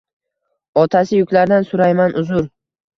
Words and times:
Otasi 0.85 1.21
yuklardan 1.21 1.71
surayman 1.71 2.21
uzr 2.27 2.55